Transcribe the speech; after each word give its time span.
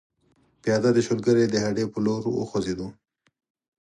پیاده 0.61 0.89
د 0.93 0.97
شولګرې 1.05 1.45
د 1.49 1.55
هډې 1.65 1.85
پر 1.91 1.99
لور 2.05 2.23
وخوځېدو. 2.37 2.87